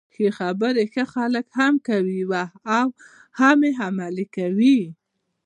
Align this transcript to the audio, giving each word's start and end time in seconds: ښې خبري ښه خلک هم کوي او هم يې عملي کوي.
ښې 0.13 0.27
خبري 0.37 0.83
ښه 0.93 1.03
خلک 1.13 1.45
هم 1.59 1.73
کوي 1.87 2.19
او 2.77 2.85
هم 3.39 3.57
يې 3.67 3.71
عملي 3.85 4.25
کوي. 4.37 4.79